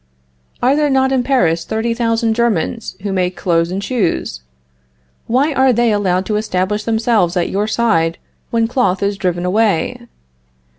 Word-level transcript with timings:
Are 0.63 0.75
there 0.75 0.89
not 0.89 1.11
in 1.11 1.21
Paris 1.21 1.63
thirty 1.63 1.93
thousand 1.93 2.33
Germans 2.33 2.95
who 3.03 3.13
make 3.13 3.37
clothes 3.37 3.69
and 3.69 3.83
shoes? 3.83 4.41
Why 5.27 5.53
are 5.53 5.71
they 5.71 5.91
allowed 5.91 6.25
to 6.25 6.37
establish 6.37 6.85
themselves 6.85 7.37
at 7.37 7.49
your 7.51 7.67
side 7.67 8.17
when 8.49 8.67
cloth 8.67 9.03
is 9.03 9.15
driven 9.15 9.45
away? 9.45 10.07